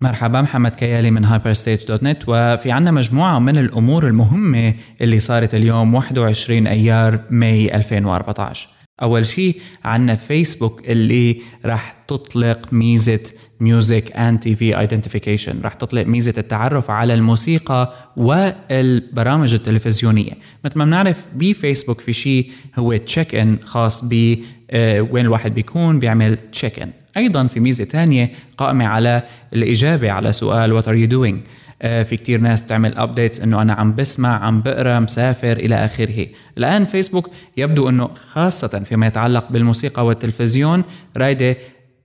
[0.00, 6.66] مرحبا محمد كيالي من hyperstage.net وفي عنا مجموعة من الأمور المهمة اللي صارت اليوم 21
[6.66, 8.68] أيار May 2014
[9.02, 13.20] أول شيء عنا فيسبوك اللي راح تطلق ميزة
[13.60, 20.32] music and TV identification راح تطلق ميزة التعرف على الموسيقى والبرامج التلفزيونية.
[20.64, 24.36] مثل ما بنعرف بفيسبوك في شيء هو check in خاص ب
[24.70, 29.22] آه، وين الواحد بيكون بيعمل check in أيضا في ميزة ثانية قائمة على
[29.52, 31.40] الإجابة على سؤال what are you doing
[31.80, 36.26] في كتير ناس بتعمل updates إنه أنا عم بسمع عم بقرأ مسافر إلى آخره.
[36.58, 40.84] الآن فيسبوك يبدو إنه خاصة فيما يتعلق بالموسيقى والتلفزيون
[41.16, 41.56] رايدة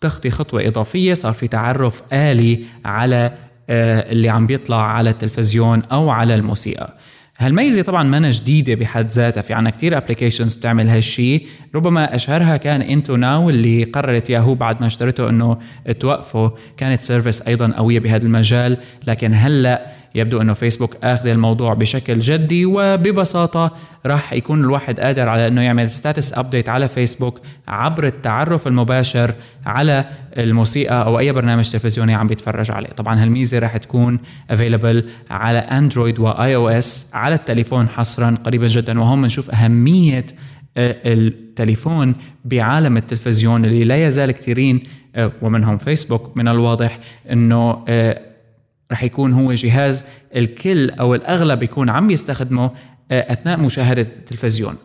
[0.00, 3.32] تخطي خطوة إضافية صار في تعرف آلي على
[3.70, 6.98] آه، اللي عم بيطلع على التلفزيون أو على الموسيقى.
[7.38, 12.82] هالميزة طبعا ما جديدة بحد ذاتها في عنا كتير applications بتعمل هالشيء ربما أشهرها كان
[12.82, 15.58] IntoNow اللي قررت ياهو بعد ما اشترته إنه
[16.00, 16.52] توقفه.
[16.76, 18.76] كانت service أيضا قوية بهذا المجال
[19.06, 23.70] لكن هلأ يبدو أنه فيسبوك آخذ الموضوع بشكل جدي وببساطة
[24.06, 29.34] راح يكون الواحد قادر على أنه يعمل status update على فيسبوك عبر التعرف المباشر
[29.66, 30.04] على
[30.38, 32.88] الموسيقى أو أي برنامج تلفزيوني عم بيتفرج عليه.
[32.88, 34.18] طبعا هالميزة راح تكون
[34.50, 39.00] available على Android و iOS على التليفون حصرا قريبا جدا.
[39.00, 40.26] وهم بنشوف أهمية
[40.76, 44.82] آه، التليفون بعالم التلفزيون اللي لا يزال كثيرين
[45.16, 46.36] آه، ومنهم فيسبوك.
[46.36, 46.98] من الواضح
[47.32, 48.33] أنه آه،
[48.92, 50.04] رح يكون هو جهاز
[50.36, 52.70] الكل أو الأغلب يكون عم يستخدمه
[53.10, 54.76] آه، أثناء مشاهدة التلفزيون.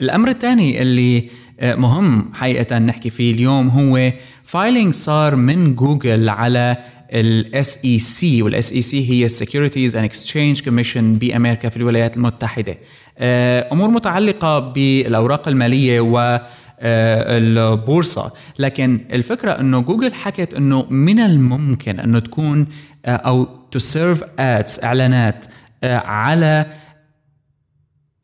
[0.00, 1.28] الأمر الثاني اللي
[1.60, 4.12] آه، مهم حقيقة نحكي فيه اليوم هو
[4.44, 6.76] filing صار من جوجل على
[7.12, 12.16] الاس اي سي والاس اي سي هي ال Securities and Exchange Commission بأمريكا في الولايات
[12.16, 12.78] المتحدة.
[13.18, 16.40] آه، أمور متعلقة بالأوراق المالية و
[16.80, 18.32] البورصة.
[18.58, 22.66] لكن الفكرة إنه جوجل حكت إنه من الممكن إنه تكون
[23.06, 25.46] آه، أو to serve ads إعلانات
[25.84, 26.66] آه، على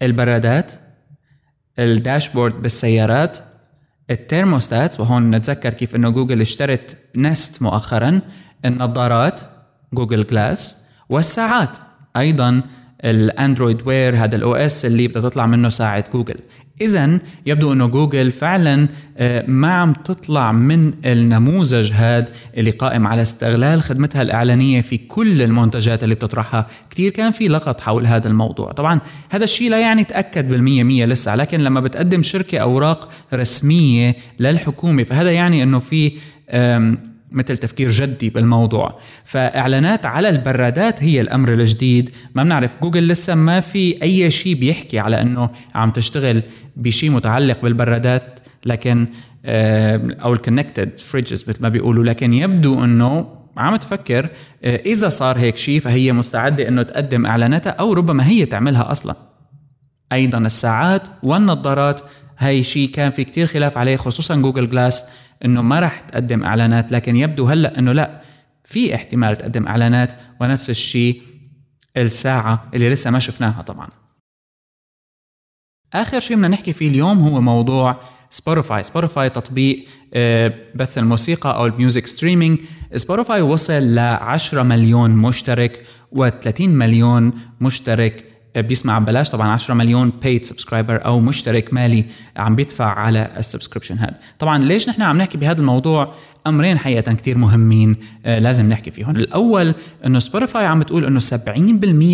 [0.02, 0.72] البرادات
[1.78, 3.38] ال dashboard بالسيارات
[4.10, 5.00] الترموستات.
[5.00, 8.20] وهون نتذكر كيف إنه جوجل اشترت Nest مؤخرا
[8.64, 9.40] النظارات
[9.92, 11.78] Google Glass والساعات.
[12.16, 12.62] أيضا
[13.04, 16.40] ال Android Wear هذا ال OS اللي بدها تطلع منه ساعة جوجل.
[16.80, 23.22] اذا يبدو أنه جوجل فعلا آه، ما عم تطلع من النموذج هذا اللي قائم على
[23.22, 26.66] استغلال خدمتها الإعلانية في كل المنتجات اللي بتطرحها.
[26.90, 28.72] كثير كان في لغط حول هذا الموضوع.
[28.72, 34.16] طبعا هذا الشيء لا يعني تأكد بالمية مية لسه لكن لما بتقدم شركة أوراق رسمية
[34.40, 36.12] للحكومة فهذا يعني أنه في
[37.32, 38.98] مثل تفكير جدي بالموضوع.
[39.24, 42.10] فإعلانات على البرادات هي الأمر الجديد.
[42.34, 46.42] ما بنعرف جوجل لسه ما في أي شيء بيحكي على إنه عم تشتغل
[46.76, 48.40] بشيء متعلق بالبرادات.
[48.66, 49.06] لكن
[49.44, 52.04] أو ال connected fridges مثل ما بيقولوا.
[52.04, 54.28] لكن يبدو إنه عم تفكر
[54.64, 59.16] آه، إذا صار هيك شيء فهي مستعدة إنه تقدم إعلاناتها أو ربما هي تعملها أصلا.
[60.12, 62.00] أيضا الساعات والنظارات
[62.38, 65.10] هي شيء كان في كتير خلاف عليه خصوصا Google Glass.
[65.44, 68.20] إنه ما راح تقدم إعلانات لكن يبدو هلأ إنه لأ
[68.64, 71.22] في احتمال تقدم إعلانات ونفس الشيء
[71.96, 73.88] الساعة اللي لسه ما شفناها طبعا.
[75.94, 77.96] آخر شيء بدنا نحكي فيه اليوم هو موضوع
[78.30, 82.58] سبوتيفاي سبوتيفاي تطبيق آه، بث الموسيقى أو ال music streaming.
[82.96, 85.86] سبوتيفاي وصل ل 10 مليون مشترك
[86.16, 89.30] و30 مليون مشترك بيسمع ببلاش.
[89.30, 92.04] طبعا 10 مليون paid subscriber أو مشترك مالي
[92.36, 96.14] عم بيدفع على ال subscription هذا طبعا ليش نحن عم نحكي بهذا الموضوع؟
[96.46, 97.96] أمرين حقيقة كثير مهمين
[98.26, 99.16] آه لازم نحكي فيهم.
[99.16, 99.74] الأول
[100.06, 101.26] إنه سبوتيفاي عم بتقول إنه 70%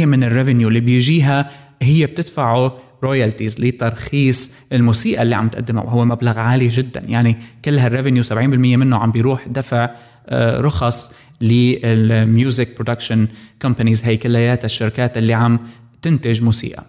[0.06, 1.50] من ال revenue اللي بيجيها
[1.82, 7.02] هي بتدفعه royalties لترخيص الموسيقى اللي عم تقدمها وهو مبلغ عالي جدا.
[7.08, 9.90] يعني كل هال revenue 70% منه عم بيروح دفع
[10.28, 13.28] آه رخص لل music production
[13.62, 15.60] companies هي كلياتها الشركات اللي عم
[16.02, 16.84] تنتج موسيقى.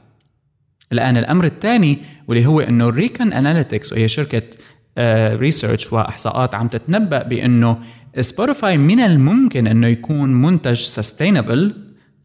[0.91, 1.97] الآن الأمر الثاني
[2.27, 4.41] واللي هو أنه Recon Analytics وهي شركة
[5.35, 7.79] research uh, وإحصاءات عم تتنبأ بأنه
[8.19, 11.73] سبوتيفاي من الممكن أنه يكون منتج sustainable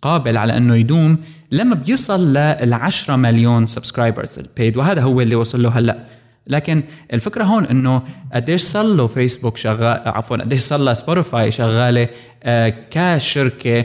[0.02, 1.18] قابل على أنه يدوم
[1.52, 6.06] لما بيصل لل 10 مليون subscribers ال paid وهذا هو اللي وصل له هلأ.
[6.46, 8.02] لكن الفكرة هون إنه
[8.34, 12.08] قديش صار له فيسبوك شغال عفوا قديش صار له سبوتيفاي شغالة
[12.42, 13.84] آه كشركة آه،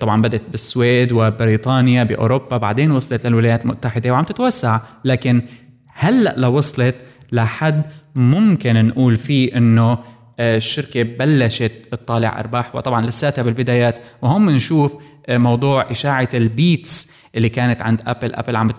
[0.00, 4.80] طبعا بدت بالسويد وبريطانيا بأوروبا بعدين وصلت للولايات المتحدة وعم تتوسع.
[5.04, 5.42] لكن
[5.86, 6.94] هلأ لو وصلت
[7.32, 7.82] لحد
[8.14, 9.98] ممكن نقول فيه إنه
[10.40, 12.74] آه، الشركة بلشت تطالع أرباح.
[12.74, 13.98] وطبعا لساتها بالبدايات.
[14.22, 14.96] وهم بنشوف
[15.26, 18.34] آه، موضوع إشاعة ال Beats اللي كانت عند أبل.
[18.34, 18.70] أبل عم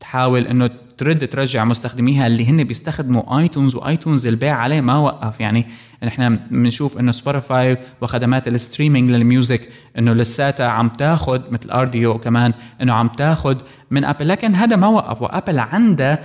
[0.00, 5.40] تحاول إنه ترد ترجع مستخدميها اللي هن بيستخدموا آيتونز وآيتونز البيع عليه ما وقف.
[5.40, 5.66] يعني
[6.02, 9.68] نحن بنشوف إنه سبوتيفاي وخدمات ال streaming لل music
[9.98, 12.52] إنه لساتها عم تاخذ مثل Rdio كمان
[12.82, 13.56] إنه عم تاخذ
[13.90, 15.22] من ابل لكن هذا ما وقف.
[15.22, 16.24] وأبل عندها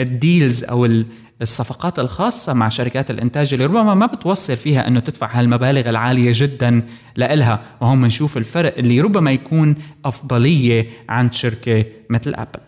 [0.00, 1.04] ال deals أو
[1.42, 6.82] الصفقات الخاصة مع شركات الإنتاج اللي ربما ما بتوصل فيها أنه تدفع هالمبالغ العالية جدا
[7.16, 7.62] لإلها.
[7.80, 11.84] وهم نشوف الفرق اللي ربما يكون أفضلية عند شركة
[12.14, 12.60] مثل أبل